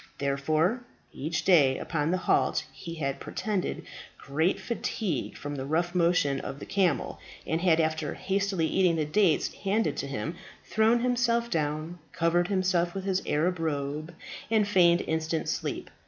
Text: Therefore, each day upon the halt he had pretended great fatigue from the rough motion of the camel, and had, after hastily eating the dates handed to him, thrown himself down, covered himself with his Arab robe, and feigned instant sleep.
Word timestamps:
Therefore, 0.17 0.81
each 1.13 1.45
day 1.45 1.77
upon 1.77 2.09
the 2.09 2.17
halt 2.17 2.63
he 2.73 2.95
had 2.95 3.19
pretended 3.19 3.85
great 4.17 4.59
fatigue 4.59 5.37
from 5.37 5.53
the 5.53 5.63
rough 5.67 5.93
motion 5.93 6.39
of 6.39 6.57
the 6.57 6.65
camel, 6.65 7.19
and 7.45 7.61
had, 7.61 7.79
after 7.79 8.15
hastily 8.15 8.65
eating 8.65 8.95
the 8.95 9.05
dates 9.05 9.53
handed 9.53 9.95
to 9.97 10.07
him, 10.07 10.37
thrown 10.65 11.01
himself 11.01 11.51
down, 11.51 11.99
covered 12.13 12.47
himself 12.47 12.95
with 12.95 13.03
his 13.03 13.21
Arab 13.27 13.59
robe, 13.59 14.15
and 14.49 14.67
feigned 14.67 15.01
instant 15.01 15.47
sleep. 15.47 15.91